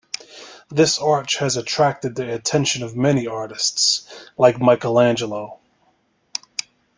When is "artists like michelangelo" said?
3.27-5.59